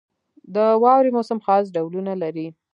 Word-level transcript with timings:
•د 0.55 0.57
واورې 0.83 1.11
موسم 1.17 1.39
خاص 1.45 1.65
ډولونه 1.75 2.13
لري. 2.23 2.47